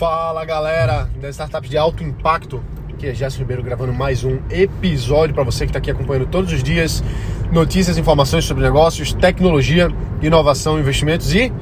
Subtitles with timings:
[0.00, 5.34] Fala galera das startups de alto impacto, aqui é Gerson Ribeiro gravando mais um episódio
[5.34, 7.04] para você que está aqui acompanhando todos os dias
[7.52, 9.90] notícias, informações sobre negócios, tecnologia,
[10.22, 11.52] inovação, investimentos e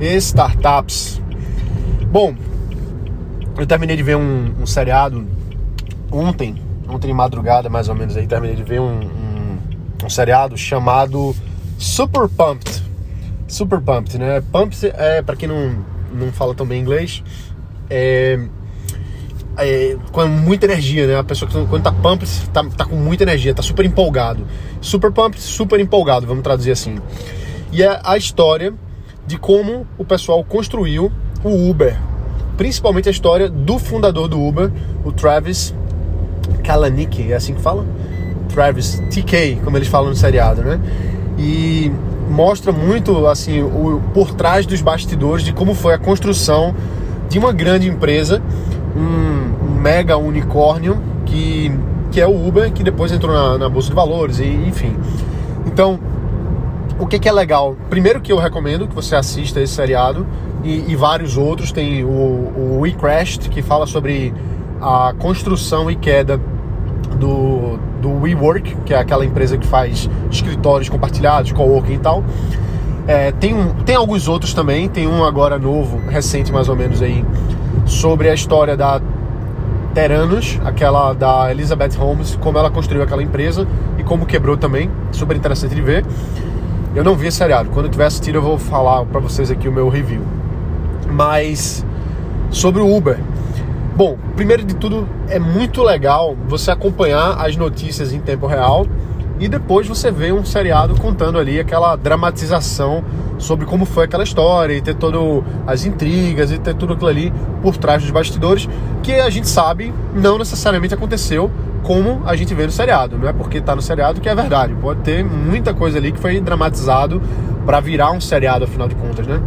[0.00, 1.20] startups.
[2.10, 2.34] Bom,
[3.58, 5.26] eu terminei de ver um, um seriado
[6.10, 6.56] ontem,
[6.88, 9.58] ontem de madrugada mais ou menos aí, terminei de ver um, um,
[10.02, 11.36] um seriado chamado
[11.76, 12.82] Super Pumped.
[13.46, 14.42] Super Pumped, né?
[14.50, 17.22] Pumped é, para quem não, não fala tão bem inglês,
[17.90, 18.38] é,
[19.56, 21.18] é, com muita energia, né?
[21.18, 24.46] A pessoa que quando tá pumped, tá, tá com muita energia, tá super empolgado.
[24.80, 26.98] Super pumped, super empolgado, vamos traduzir assim.
[27.70, 28.74] E é a história
[29.26, 31.12] de como o pessoal construiu
[31.44, 31.96] o Uber.
[32.56, 34.70] Principalmente a história do fundador do Uber,
[35.04, 35.74] o Travis
[36.62, 37.86] Kalanick, é assim que fala?
[38.52, 40.78] Travis TK, como eles falam no seriado, né?
[41.38, 41.90] E
[42.28, 46.74] mostra muito assim o por trás dos bastidores de como foi a construção
[47.32, 48.42] de uma grande empresa,
[48.94, 51.72] um, mega unicórnio que,
[52.10, 54.94] que é o Uber, que depois entrou na, na Bolsa de Valores, e enfim.
[55.66, 55.98] Então,
[56.98, 57.74] o que, que, é legal?
[57.88, 60.26] Primeiro que eu recomendo que você assista esse seriado
[60.62, 61.72] e, e vários outros.
[61.72, 64.34] Tem o, o We Crashed, que fala sobre
[64.78, 66.38] a construção e queda
[67.18, 72.22] do, do WeWork, que é aquela empresa que faz escritórios compartilhados, coworking e tal.
[73.06, 77.02] É, tem, um, tem alguns outros também, tem um agora novo, recente mais ou menos
[77.02, 77.24] aí,
[77.84, 79.00] sobre a história da
[79.92, 83.66] Teranos, aquela da Elizabeth Holmes, como ela construiu aquela empresa
[83.98, 86.04] e como quebrou também, super interessante de ver.
[86.94, 89.68] Eu não vi esse seriado, quando eu tiver assistido eu vou falar para vocês aqui
[89.68, 90.22] o meu review.
[91.10, 91.84] Mas
[92.50, 93.18] sobre o Uber.
[93.96, 98.86] Bom, primeiro de tudo, é muito legal você acompanhar as notícias em tempo real
[99.42, 103.02] e depois você vê um seriado contando ali aquela dramatização
[103.38, 105.20] sobre como foi aquela história e ter todas
[105.66, 108.68] as intrigas e ter tudo aquilo ali por trás dos bastidores
[109.02, 111.50] que a gente sabe não necessariamente aconteceu
[111.82, 114.74] como a gente vê no seriado, não é porque tá no seriado que é verdade,
[114.80, 117.20] pode ter muita coisa ali que foi dramatizado
[117.66, 119.42] para virar um seriado afinal de contas, né?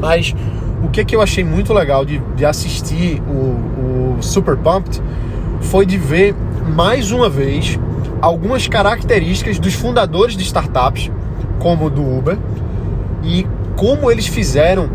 [0.00, 0.34] Mas
[0.82, 5.02] o que, que eu achei muito legal de, de assistir o, o Super Pumped
[5.60, 6.34] foi de ver
[6.74, 7.78] mais uma vez
[8.20, 11.10] algumas características dos fundadores de startups,
[11.58, 12.38] como do Uber,
[13.22, 13.46] e
[13.76, 14.88] como eles fizeram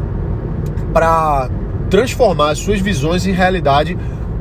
[0.94, 1.50] para
[1.89, 3.97] transformar suas visões em realidade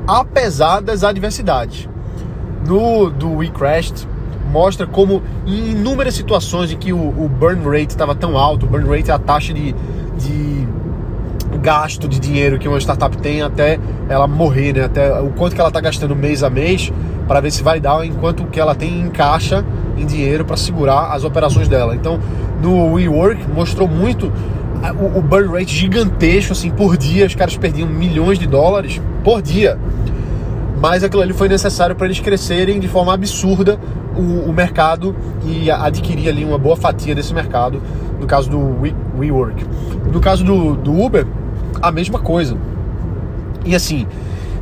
[0.07, 1.89] apesar das adversidades.
[2.67, 4.07] No do We Crashed
[4.51, 8.69] mostra como em inúmeras situações em que o, o burn rate estava tão alto, o
[8.69, 9.75] burn rate é a taxa de,
[10.19, 10.69] de
[11.63, 13.79] gasto de dinheiro que uma startup tem até
[14.09, 14.85] ela morrer, né?
[14.85, 16.93] Até o quanto que ela está gastando mês a mês
[17.33, 19.65] para ver se vai dar enquanto que ela tem em caixa
[19.97, 21.97] em dinheiro para segurar as operações dela.
[21.97, 22.21] Então,
[22.61, 24.31] no WeWork mostrou muito
[25.01, 29.41] o, o burn rate gigantesco, assim, por dia os caras perdiam milhões de dólares por
[29.41, 29.79] dia.
[30.79, 33.81] Mas aquilo ali foi necessário para eles crescerem de forma absurda
[34.15, 37.81] o, o, mercado e adquirir ali uma boa fatia desse mercado,
[38.21, 39.65] no caso do We, WeWork.
[40.13, 41.27] No caso do, do Uber,
[41.81, 42.59] a mesma coisa.
[43.65, 44.07] E assim,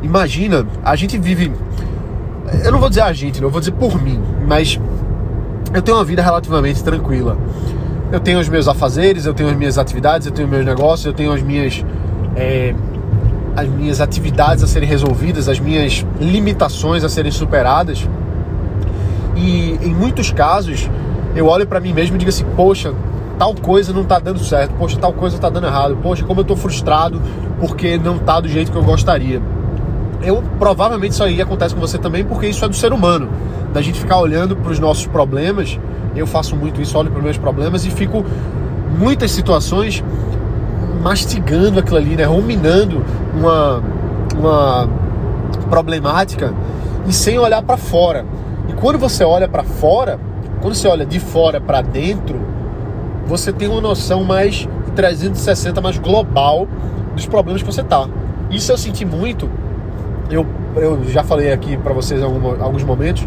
[0.05, 1.51] imagina, a gente vive
[2.65, 4.79] eu não vou dizer a gente, não, eu vou dizer por mim, mas
[5.73, 7.37] eu tenho uma vida relativamente tranquila.
[8.11, 11.13] Eu tenho os meus afazeres, eu tenho as minhas atividades, eu tenho meus negócios, eu
[11.13, 11.85] tenho as minhas
[12.35, 12.75] é,
[13.57, 18.09] as minhas atividades a serem resolvidas, as minhas limitações a serem superadas.
[19.37, 20.91] E em muitos casos
[21.37, 22.93] eu olho para mim mesmo e digo assim: poxa,
[23.39, 26.45] tal coisa não tá dando certo, poxa, tal coisa tá dando errado, poxa, como eu
[26.45, 27.23] tô frustrado
[27.61, 29.41] porque não tá do jeito que eu gostaria
[30.23, 33.29] eu provavelmente isso aí acontece com você também, porque isso é do ser humano.
[33.73, 35.79] Da gente ficar olhando para os nossos problemas,
[36.15, 38.25] eu faço muito isso, olho para os meus problemas e fico
[38.99, 40.03] muitas situações
[41.03, 43.05] mastigando aquilo ali, né, ruminando
[43.35, 43.83] uma,
[44.37, 44.89] uma
[45.71, 46.53] problemática
[47.07, 48.27] e sem olhar para fora.
[48.69, 50.19] E quando você olha para fora,
[50.61, 52.41] quando você olha de fora para dentro,
[53.27, 56.69] você tem uma noção mais 360 mais global
[57.15, 58.09] dos problemas que você tá.
[58.51, 59.49] Isso eu senti muito
[60.31, 60.47] eu,
[60.77, 63.27] eu já falei aqui para vocês em alguns momentos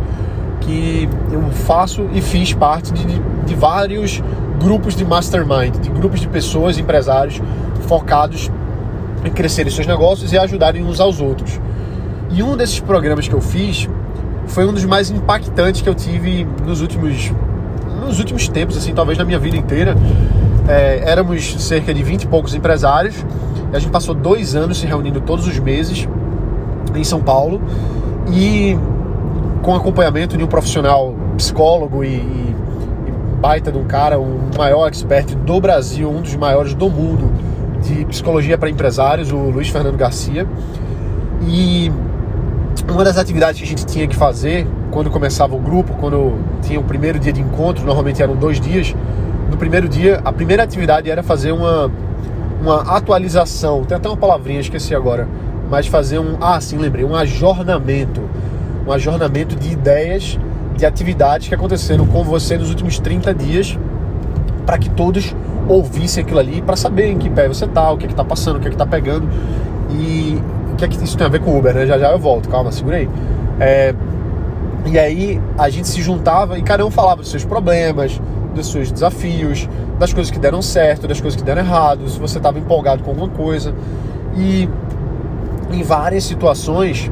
[0.62, 4.22] que eu faço e fiz parte de, de vários
[4.60, 7.42] grupos de mastermind, de grupos de pessoas, empresários
[7.88, 8.50] focados
[9.26, 11.60] em crescerem seus negócios e ajudarem uns aos outros.
[12.32, 13.88] E um desses programas que eu fiz
[14.48, 17.32] foi um dos mais impactantes que eu tive nos últimos,
[18.06, 19.96] nos últimos tempos, assim, talvez na minha vida inteira.
[20.68, 23.16] É, éramos cerca de 20 e poucos empresários.
[23.72, 26.08] E a gente passou dois anos se reunindo todos os meses
[26.96, 27.62] em São Paulo
[28.32, 28.78] e
[29.62, 32.56] com acompanhamento de um profissional psicólogo e, e,
[33.08, 37.32] e baita de um cara, o maior expert do Brasil, um dos maiores do mundo
[37.82, 40.48] de psicologia para empresários, o Luiz Fernando Garcia.
[41.48, 41.92] E
[42.90, 46.80] uma das atividades que a gente tinha que fazer quando começava o grupo, quando tinha
[46.80, 48.96] o primeiro dia de encontro, normalmente eram dois dias.
[49.50, 51.92] No primeiro dia, a primeira atividade era fazer uma,
[52.62, 55.28] uma atualização, tem até uma palavrinha, esqueci agora,
[55.74, 58.22] mas fazer um, ah, sim, lembrei, um ajornamento,
[58.86, 60.38] um ajornamento de ideias,
[60.78, 63.80] de atividades que aconteceram com você nos últimos 30 dias,
[64.68, 65.36] para que todos
[65.68, 68.24] ouvissem aquilo ali, para saber em que pé você tá, o que é que tá
[68.24, 69.28] passando, o que é que tá pegando.
[69.90, 70.40] E
[70.72, 71.88] o que é que isso tem a ver com o Uber, né?
[71.88, 73.10] Já já eu volto, calma, segura aí.
[73.60, 73.96] É,
[74.86, 78.22] e aí a gente se juntava e cada um falava dos seus problemas,
[78.54, 79.68] dos seus desafios,
[79.98, 83.10] das coisas que deram certo, das coisas que deram errado, se você estava empolgado com
[83.10, 83.74] alguma coisa.
[84.36, 84.70] E
[85.74, 87.12] em várias situações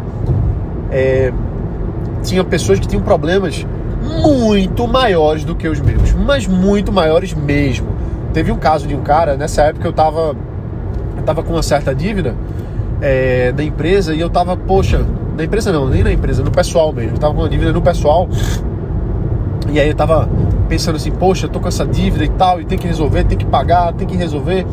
[0.92, 1.32] é,
[2.24, 3.66] tinha pessoas que tinham problemas
[4.02, 7.88] muito maiores do que os meus, mas muito maiores mesmo.
[8.34, 10.36] Teve um caso de um cara, nessa época eu tava,
[11.18, 12.36] eu tava com uma certa dívida
[13.02, 15.06] é, da empresa e eu tava, poxa,
[15.38, 17.16] na empresa não, nem na empresa, no pessoal mesmo.
[17.16, 18.30] Eu tava com uma dívida no pessoal.
[19.72, 20.30] E aí eu tava
[20.68, 23.38] pensando assim, poxa, eu tô com essa dívida e tal, e tem que resolver, tem
[23.38, 24.66] que pagar, tem que resolver.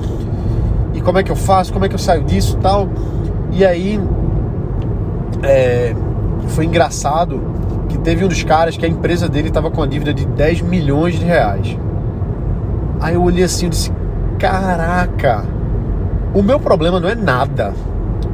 [0.95, 1.73] E como é que eu faço?
[1.73, 2.89] Como é que eu saio disso tal?
[3.53, 4.01] E aí
[5.43, 5.95] é,
[6.49, 7.41] foi engraçado
[7.89, 10.63] que teve um dos caras que a empresa dele tava com uma dívida de 10
[10.63, 11.77] milhões de reais.
[13.01, 13.93] Aí eu olhei assim e disse,
[14.39, 15.45] caraca,
[16.35, 17.73] o meu problema não é nada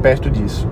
[0.01, 0.67] perto disso.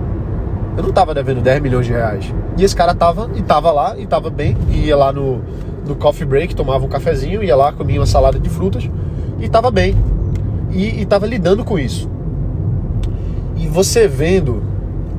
[0.76, 2.34] Eu não tava devendo 10 milhões de reais.
[2.56, 5.40] E esse cara tava, e tava lá, e tava bem, e ia lá no,
[5.86, 8.88] no coffee break, tomava um cafezinho, ia lá, comia uma salada de frutas,
[9.40, 9.96] e tava bem.
[10.70, 12.10] E, e tava lidando com isso.
[13.64, 14.62] E você vendo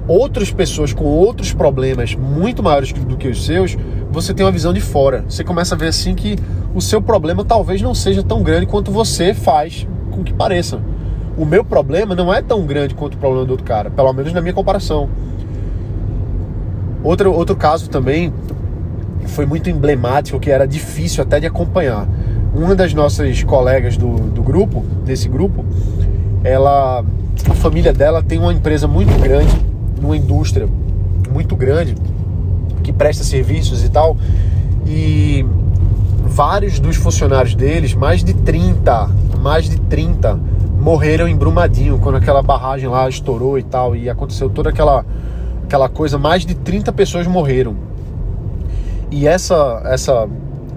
[0.08, 3.76] outras pessoas com outros problemas muito maiores do que os seus,
[4.12, 5.26] você tem uma visão de fora.
[5.28, 6.36] Você começa a ver assim que
[6.76, 10.80] o seu problema talvez não seja tão grande quanto você faz com que pareça.
[11.36, 14.32] O meu problema não é tão grande quanto o problema do outro cara, pelo menos
[14.32, 15.10] na minha comparação.
[17.04, 18.32] Outro, outro caso também
[19.26, 22.08] foi muito emblemático, que era difícil até de acompanhar.
[22.54, 25.66] Uma das nossas colegas do, do grupo, desse grupo,
[26.44, 27.04] ela,
[27.50, 29.54] a família dela tem uma empresa muito grande,
[30.02, 30.68] uma indústria
[31.32, 31.96] muito grande,
[32.84, 34.18] que presta serviços e tal,
[34.86, 35.46] e
[36.26, 39.10] vários dos funcionários deles, mais de 30,
[39.42, 40.40] mais de 30,
[40.80, 45.06] morreram em Brumadinho, quando aquela barragem lá estourou e tal, e aconteceu toda aquela
[45.64, 47.76] aquela coisa, mais de 30 pessoas morreram.
[49.10, 50.28] E essa essa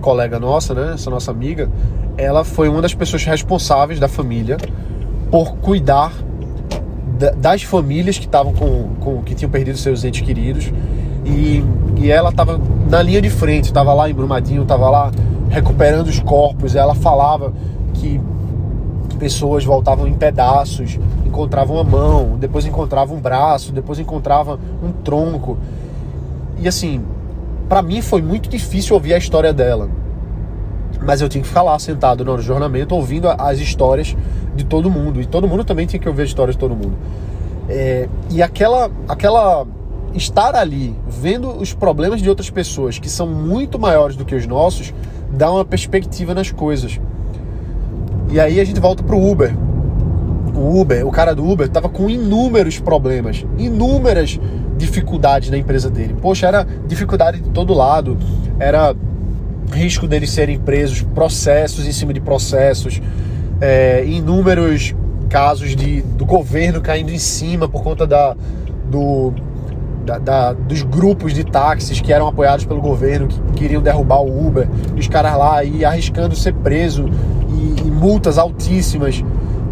[0.01, 1.69] colega nossa, né, essa nossa amiga,
[2.17, 4.57] ela foi uma das pessoas responsáveis da família
[5.31, 6.13] por cuidar
[7.37, 10.73] das famílias que estavam com, com que tinham perdido seus entes queridos
[11.25, 11.65] e,
[11.97, 15.11] e ela estava na linha de frente, estava lá em Brumadinho, estava lá
[15.51, 16.75] recuperando os corpos.
[16.75, 17.53] Ela falava
[17.95, 18.21] que
[19.19, 25.59] pessoas voltavam em pedaços, encontravam uma mão, depois encontravam um braço, depois encontravam um tronco.
[26.59, 27.03] E assim,
[27.69, 29.89] para mim foi muito difícil ouvir a história dela.
[31.05, 34.17] Mas eu tinha que ficar lá sentado no jornamento ouvindo as histórias
[34.55, 35.21] de todo mundo.
[35.21, 36.97] E todo mundo também tinha que ouvir as histórias de todo mundo.
[37.69, 39.67] É, e aquela, aquela
[40.15, 44.47] estar ali vendo os problemas de outras pessoas que são muito maiores do que os
[44.47, 44.93] nossos
[45.31, 47.01] dá uma perspectiva nas coisas.
[48.31, 49.55] E aí a gente volta pro Uber
[50.59, 54.39] o Uber, o cara do Uber, estava com inúmeros problemas, inúmeras
[54.77, 56.15] dificuldades na empresa dele.
[56.21, 58.19] Poxa, era dificuldade de todo lado,
[58.59, 58.95] era
[59.73, 63.01] risco deles serem presos, processos em cima de processos,
[63.61, 64.95] é, inúmeros
[65.29, 68.35] casos de, do governo caindo em cima por conta da,
[68.91, 69.33] do,
[70.05, 74.47] da, da, dos grupos de táxis que eram apoiados pelo governo, que queriam derrubar o
[74.47, 77.09] Uber, e os caras lá aí arriscando ser preso
[77.49, 79.23] e, e multas altíssimas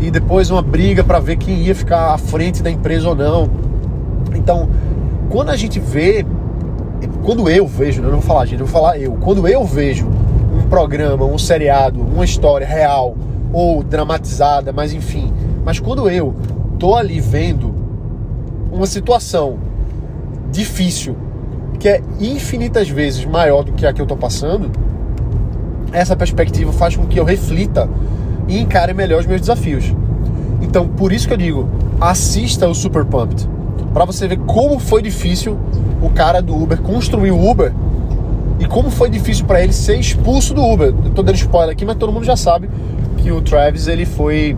[0.00, 3.48] e depois uma briga para ver quem ia ficar à frente da empresa ou não.
[4.34, 4.68] Então,
[5.30, 6.24] quando a gente vê,
[7.26, 10.06] quando eu vejo, eu não vou falar gente, eu vou falar eu, quando eu vejo
[10.06, 13.16] um programa, um seriado, uma história real
[13.52, 15.32] ou dramatizada, mas enfim,
[15.64, 16.32] mas quando eu
[16.78, 17.74] tô ali vendo
[18.70, 19.58] uma situação
[20.52, 21.16] difícil
[21.80, 24.70] que é infinitas vezes maior do que a que eu tô passando,
[25.92, 27.88] essa perspectiva faz com que eu reflita
[28.46, 29.92] e encare melhor os meus desafios.
[30.62, 31.68] Então, por isso que eu digo,
[32.00, 33.48] assista o Super Pumped,
[33.96, 35.58] para você ver como foi difícil
[36.02, 37.72] o cara do Uber construir o Uber
[38.58, 40.88] e como foi difícil para ele ser expulso do Uber.
[41.02, 42.68] Eu tô dando spoiler aqui, mas todo mundo já sabe
[43.16, 44.54] que o Travis ele foi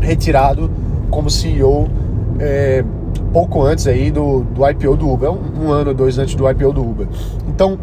[0.00, 0.70] retirado
[1.10, 1.88] como CEO
[2.38, 2.84] é,
[3.32, 6.48] pouco antes aí do, do IPO do Uber, um, um ano ou dois antes do
[6.48, 7.08] IPO do Uber.
[7.48, 7.76] Então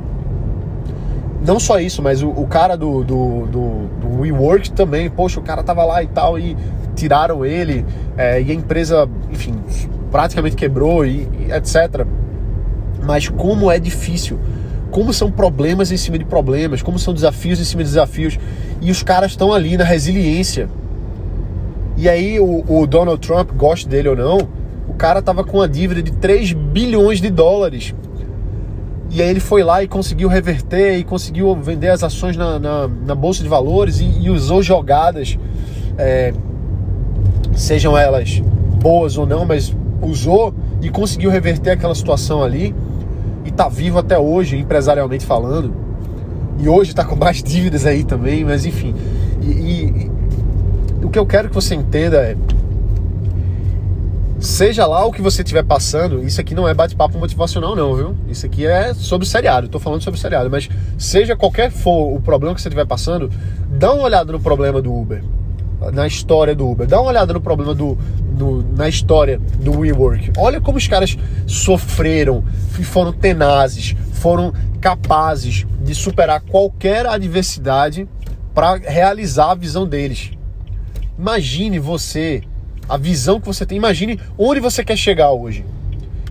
[1.45, 5.43] não só isso, mas o, o cara do, do, do, do WeWork também, poxa, o
[5.43, 6.55] cara tava lá e tal, e
[6.95, 9.55] tiraram ele é, e a empresa, enfim,
[10.11, 12.05] praticamente quebrou e, e etc.
[13.03, 14.39] Mas como é difícil,
[14.91, 18.37] como são problemas em cima de problemas, como são desafios em cima de desafios,
[18.81, 20.69] e os caras estão ali na resiliência.
[21.97, 24.47] E aí o, o Donald Trump, goste dele ou não,
[24.87, 27.93] o cara tava com uma dívida de 3 bilhões de dólares.
[29.11, 32.87] E aí ele foi lá e conseguiu reverter e conseguiu vender as ações na, na,
[32.87, 35.37] na Bolsa de Valores e, e usou jogadas,
[35.97, 36.31] é,
[37.55, 38.39] sejam elas
[38.81, 42.75] boas ou não, mas usou e conseguiu reverter aquela situação ali
[43.45, 45.73] e tá vivo até hoje, empresarialmente falando.
[46.59, 48.93] E hoje tá com mais dívidas aí também, mas enfim.
[49.41, 50.11] E, e,
[51.01, 52.35] e o que eu quero que você entenda é
[54.39, 58.15] seja lá o que você estiver passando, isso aqui não é bate-papo motivacional, não, viu?
[58.27, 62.55] Isso aqui é sobre seriado, tô falando sobre seriado, mas seja qualquer for o problema
[62.55, 63.29] que você estiver passando,
[63.69, 65.21] dá uma olhada no problema do Uber,
[65.93, 70.33] na história do Uber, dá uma olhada no problema do, do na história do WeWork.
[70.37, 71.17] Olha como os caras
[71.47, 72.43] sofreram
[72.79, 78.07] e foram tenazes, foram capazes de superar qualquer adversidade
[78.53, 80.31] para realizar a visão deles.
[81.17, 82.43] Imagine você
[82.87, 83.77] a visão que você tem.
[83.77, 85.63] Imagine onde você quer chegar hoje.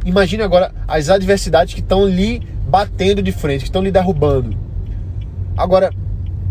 [0.05, 4.57] Imagine agora as adversidades que estão lhe batendo de frente, que estão lhe derrubando.
[5.57, 5.93] Agora,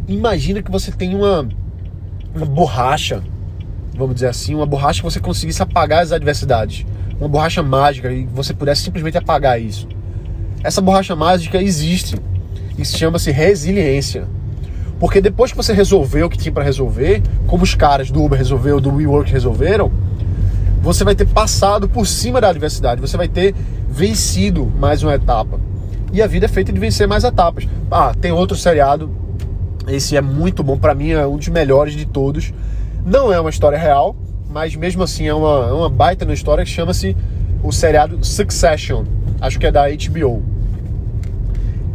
[0.07, 1.47] imagina que você tem uma,
[2.33, 3.23] borracha,
[3.95, 6.85] vamos dizer assim, uma borracha que você conseguisse apagar as adversidades.
[7.19, 9.87] Uma borracha mágica e você pudesse simplesmente apagar isso.
[10.63, 12.15] Essa borracha mágica existe.
[12.77, 14.27] Isso chama-se resiliência.
[14.99, 18.37] Porque depois que você resolveu o que tinha para resolver, como os caras do Uber
[18.37, 19.91] resolveu, do WeWork resolveram,
[20.81, 23.53] você vai ter passado por cima da adversidade, você vai ter
[23.89, 25.59] vencido mais uma etapa.
[26.13, 27.67] E a vida é feita de vencer mais etapas.
[27.91, 29.09] Ah, tem outro seriado,
[29.87, 32.53] esse é muito bom, para mim é um dos melhores de todos.
[33.05, 34.15] Não é uma história real,
[34.49, 37.15] mas mesmo assim é uma, é uma baita na história que chama-se
[37.63, 39.03] o seriado Succession,
[39.41, 40.57] acho que é da HBO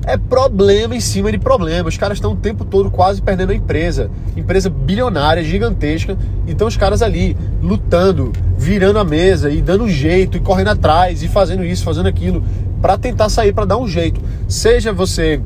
[0.05, 1.89] é problema em cima de problema.
[1.89, 4.11] Os caras estão o tempo todo quase perdendo a empresa.
[4.37, 6.17] Empresa bilionária, gigantesca.
[6.47, 11.23] Então os caras ali lutando, virando a mesa e dando um jeito e correndo atrás
[11.23, 12.43] e fazendo isso, fazendo aquilo
[12.81, 14.21] para tentar sair, para dar um jeito.
[14.49, 15.41] Seja você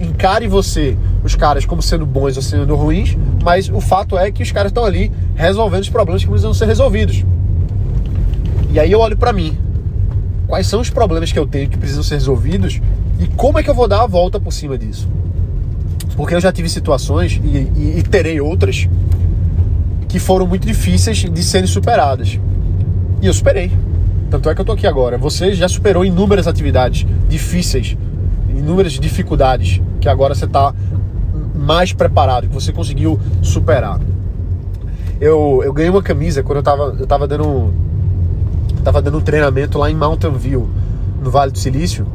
[0.00, 4.42] encare você os caras como sendo bons ou sendo ruins, mas o fato é que
[4.42, 7.24] os caras estão ali resolvendo os problemas que precisam ser resolvidos.
[8.72, 9.58] E aí eu olho para mim,
[10.46, 12.80] quais são os problemas que eu tenho que precisam ser resolvidos
[13.18, 15.08] e como é que eu vou dar a volta por cima disso?
[16.16, 18.88] Porque eu já tive situações e, e, e terei outras
[20.08, 22.38] que foram muito difíceis de serem superadas.
[23.22, 23.70] E eu superei.
[24.30, 25.18] Tanto é que eu tô aqui agora.
[25.18, 27.96] Você já superou inúmeras atividades difíceis,
[28.48, 30.74] inúmeras dificuldades que agora você está
[31.60, 34.00] mais preparado, que você conseguiu superar.
[35.20, 37.72] Eu, eu ganhei uma camisa quando eu tava, eu tava dando
[38.82, 40.68] tava dando um treinamento lá em Mountain View,
[41.22, 42.06] no Vale do Silício.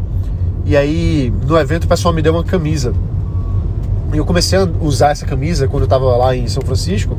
[0.65, 2.91] E aí, no evento, o pessoal me deu uma camisa.
[4.11, 7.15] E eu comecei a usar essa camisa quando eu tava lá em São Francisco.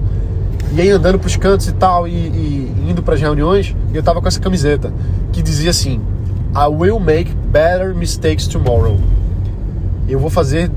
[0.72, 4.26] E aí, andando pros cantos e tal, e, e indo pras reuniões, eu tava com
[4.26, 4.92] essa camiseta
[5.32, 6.00] que dizia assim:
[6.52, 8.98] I will make better mistakes tomorrow.
[10.08, 10.70] Eu vou fazer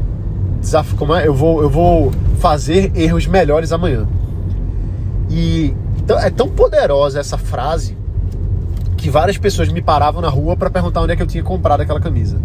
[0.60, 1.28] desafio, como é?
[1.28, 4.08] Eu vou, eu vou fazer erros melhores amanhã.
[5.30, 5.74] E
[6.22, 7.98] é tão poderosa essa frase
[8.98, 11.82] que várias pessoas me paravam na rua para perguntar onde é que eu tinha comprado
[11.82, 12.38] aquela camisa.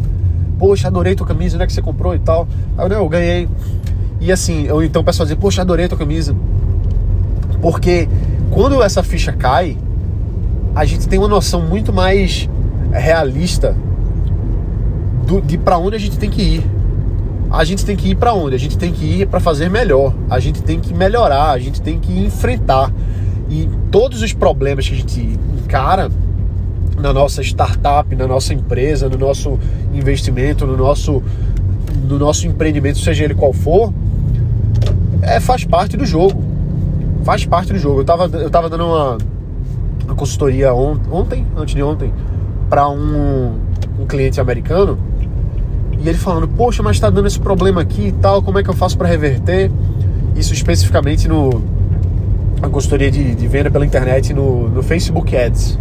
[0.59, 2.47] Poxa, adorei tua camisa, onde é que você comprou e tal?
[2.79, 3.49] Aí eu ganhei.
[4.21, 6.35] E assim, eu, então o pessoal dizia, poxa, adorei tua camisa.
[7.61, 8.09] Porque
[8.51, 9.77] quando essa ficha cai,
[10.75, 12.49] a gente tem uma noção muito mais
[12.93, 13.75] realista
[15.27, 16.71] do, de para onde a gente tem que ir.
[17.51, 18.55] A gente tem que ir para onde?
[18.57, 20.13] A gente tem que ir para fazer melhor.
[20.29, 22.93] A gente tem que melhorar, a gente tem que enfrentar.
[23.49, 26.11] E todos os problemas que a gente encara,
[26.99, 29.59] na nossa startup, na nossa empresa, no nosso
[29.93, 31.23] investimento, no nosso,
[32.09, 33.93] no nosso empreendimento, seja ele qual for,
[35.23, 36.43] é, faz parte do jogo.
[37.25, 37.99] Faz parte do jogo.
[37.99, 39.19] Eu estava eu tava dando uma,
[40.05, 42.13] uma consultoria on, ontem, antes de ontem,
[42.69, 43.55] para um,
[43.99, 44.99] um cliente americano
[46.05, 48.69] e ele falando, poxa, mas está dando esse problema aqui e tal, como é que
[48.69, 49.71] eu faço para reverter?
[50.37, 51.63] Isso especificamente no
[52.63, 55.79] a consultoria de, de venda pela internet no, no Facebook Ads.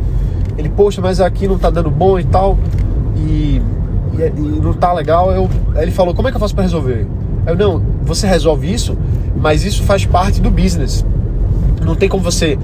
[0.57, 2.57] Ele, poxa, mas aqui não tá dando bom e tal,
[3.17, 3.61] e,
[4.13, 5.29] e, e não tá legal.
[5.31, 7.05] Eu, ele falou, como é que eu faço para resolver?
[7.45, 8.97] Eu, não, você resolve isso,
[9.35, 11.05] mas isso faz parte do business.
[11.83, 12.57] Não tem como você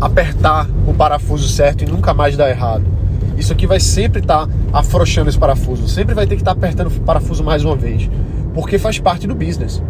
[0.00, 2.93] apertar o parafuso certo e nunca mais dar errado.
[3.36, 6.58] Isso aqui vai sempre estar tá afrouxando esse parafuso, sempre vai ter que estar tá
[6.58, 8.08] apertando o parafuso mais uma vez,
[8.52, 9.82] porque faz parte do business.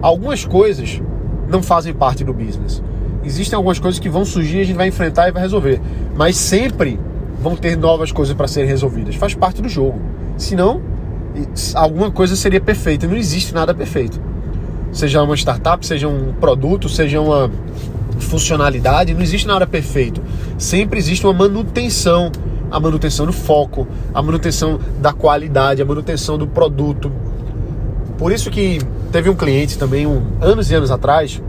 [0.00, 1.00] Algumas coisas
[1.48, 2.82] não fazem parte do business.
[3.24, 5.80] Existem algumas coisas que vão surgir, a gente vai enfrentar e vai resolver.
[6.14, 7.00] Mas sempre
[7.40, 9.14] vão ter novas coisas para serem resolvidas.
[9.16, 9.98] Faz parte do jogo.
[10.36, 10.82] Senão,
[11.74, 13.06] alguma coisa seria perfeita.
[13.06, 14.20] Não existe nada perfeito.
[14.92, 17.50] Seja uma startup, seja um produto, seja uma
[18.20, 20.22] funcionalidade, não existe nada perfeito.
[20.56, 22.30] Sempre existe uma manutenção,
[22.74, 27.10] a manutenção do foco, a manutenção da qualidade, a manutenção do produto.
[28.18, 28.80] Por isso que
[29.12, 31.40] teve um cliente também, um, anos e anos atrás,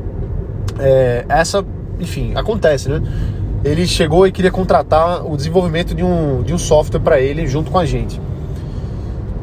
[0.77, 1.65] é, essa,
[1.99, 3.01] enfim, acontece, né?
[3.63, 7.71] Ele chegou e queria contratar o desenvolvimento de um, de um software para ele junto
[7.71, 8.21] com a gente.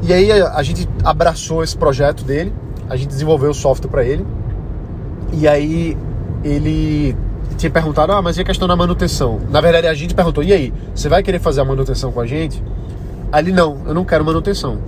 [0.04, 2.52] E aí a, a gente abraçou esse projeto dele,
[2.88, 4.24] a gente desenvolveu o software para ele.
[5.32, 5.98] E aí
[6.44, 7.16] ele
[7.56, 9.40] tinha perguntado, ah, mas e a questão da manutenção?
[9.50, 12.26] Na verdade, a gente perguntou, e aí, você vai querer fazer a manutenção com a
[12.26, 12.62] gente?
[13.36, 14.78] Ele, não, eu não quero manutenção.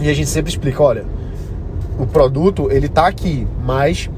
[0.00, 1.04] E a gente sempre explica, olha,
[1.98, 4.08] o produto, ele tá aqui, mas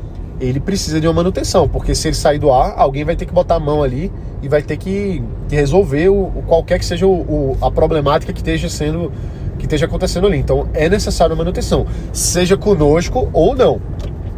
[0.40, 3.32] ele precisa de uma manutenção, porque se ele sair do ar, alguém vai ter que
[3.32, 7.12] botar a mão ali e vai ter que, resolver o, o, qualquer que seja o,
[7.12, 9.12] o, a problemática que esteja sendo
[9.58, 10.38] que esteja acontecendo ali.
[10.38, 13.80] Então é necessário manutenção, seja conosco ou não.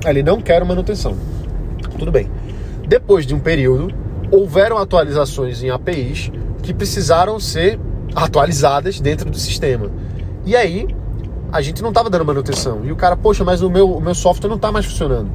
[0.05, 1.17] Ele não quer manutenção.
[1.99, 2.29] Tudo bem.
[2.87, 3.95] Depois de um período,
[4.31, 6.31] houveram atualizações em APIs
[6.63, 7.79] que precisaram ser
[8.15, 9.91] atualizadas dentro do sistema.
[10.45, 10.87] E aí,
[11.53, 12.81] a gente não estava dando manutenção.
[12.85, 15.31] E o cara, poxa, mas o meu, o meu software não está mais funcionando.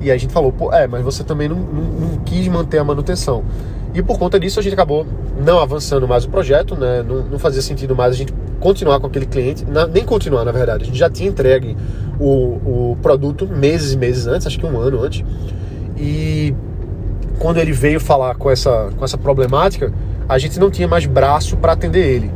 [0.00, 3.44] E a gente falou, é, mas você também não, não, não, quis manter a manutenção.
[3.94, 5.06] E por conta disso a gente acabou
[5.44, 7.02] não avançando mais o projeto, né?
[7.06, 10.52] Não, não fazia sentido mais a gente continuar com aquele cliente, na, nem continuar, na
[10.52, 10.84] verdade.
[10.84, 11.76] A gente já tinha entregue
[12.18, 15.24] o, o produto meses e meses antes, acho que um ano antes.
[15.96, 16.54] E
[17.38, 19.92] quando ele veio falar com essa, com essa problemática,
[20.28, 22.30] a gente não tinha mais braço para atender ele.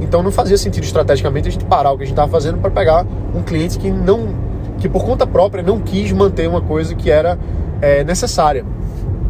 [0.00, 2.70] Então não fazia sentido estrategicamente a gente parar o que a gente estava fazendo para
[2.70, 4.34] pegar um cliente que não,
[4.78, 7.38] que por conta própria não quis manter uma coisa que era
[7.80, 8.64] é, necessária.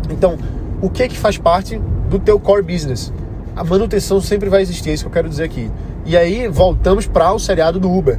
[0.08, 0.36] Então,
[0.80, 3.12] o que é que faz parte do teu core business?
[3.54, 5.70] A manutenção sempre vai existir, é isso que eu quero dizer aqui.
[6.06, 8.18] E aí voltamos para o seriado do Uber.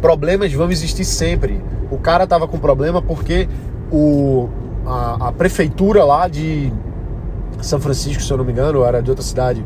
[0.00, 1.62] Problemas vão existir sempre.
[1.90, 3.48] O cara tava com problema porque
[3.90, 4.48] o,
[4.86, 6.72] a, a, prefeitura lá de
[7.60, 9.64] São Francisco, se eu não me engano, era de outra cidade,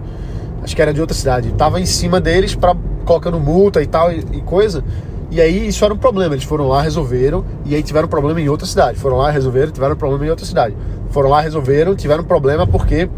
[0.63, 2.75] acho que era de outra cidade, tava em cima deles para
[3.05, 4.85] colocando multa e tal e, e, coisa.
[5.31, 6.35] E aí isso era um problema.
[6.35, 8.99] Eles foram lá, resolveram e aí tiveram problema em outra cidade.
[8.99, 10.77] Foram lá, resolveram, tiveram problema em outra cidade.
[11.11, 13.09] Foram lá, resolveram, tiveram problema porque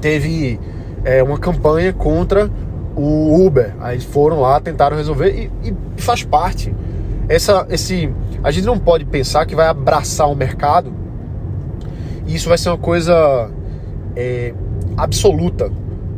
[0.00, 0.58] teve
[1.04, 2.50] é, uma campanha contra
[2.96, 3.74] o Uber.
[3.80, 6.74] Aí foram lá, tentaram resolver e, e faz parte.
[7.28, 10.92] Essa, esse, a gente não pode pensar que vai abraçar o mercado
[12.26, 13.50] e isso vai ser uma coisa
[14.16, 14.54] é,
[14.96, 15.70] absoluta.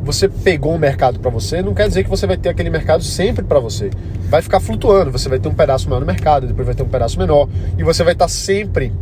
[0.02, 3.02] Você pegou um mercado para você, não quer dizer que você vai ter aquele mercado
[3.02, 3.90] sempre para você.
[4.28, 5.10] Vai ficar flutuando.
[5.10, 7.82] Você vai ter um pedaço maior no mercado, depois vai ter um pedaço menor e
[7.82, 8.92] você vai estar sempre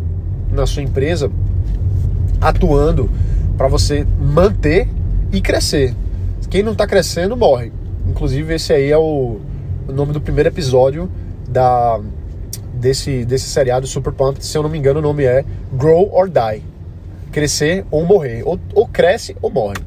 [0.52, 1.30] na sua empresa
[2.40, 3.10] atuando
[3.56, 4.88] para você manter
[5.32, 5.94] e crescer.
[6.48, 7.72] Quem não está crescendo morre.
[8.06, 9.40] Inclusive esse aí é o,
[9.88, 11.10] o nome do primeiro episódio
[11.48, 11.98] da
[12.74, 16.28] desse, desse seriado Super Pumped, se eu não me engano, o nome é Grow or
[16.28, 16.71] Die.
[17.32, 18.42] Crescer ou morrer.
[18.44, 19.78] Ou, ou cresce ou morre.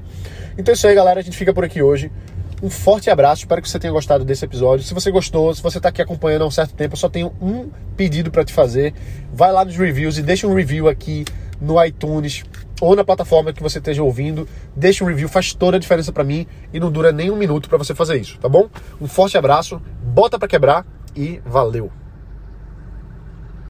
[0.58, 1.20] Então é isso aí, galera.
[1.20, 2.12] A gente fica por aqui hoje.
[2.64, 4.86] Um forte abraço, espero que você tenha gostado desse episódio.
[4.86, 7.32] Se você gostou, se você está aqui acompanhando há um certo tempo, eu só tenho
[7.42, 8.94] um pedido para te fazer.
[9.34, 11.26] Vai lá nos reviews e deixa um review aqui
[11.60, 12.44] no iTunes
[12.82, 14.48] ou na plataforma que você esteja ouvindo.
[14.76, 17.70] Deixa um review, faz toda a diferença para mim e não dura nem um minuto
[17.70, 18.70] para você fazer isso, tá bom?
[19.02, 22.05] Um forte abraço, bota para quebrar e valeu!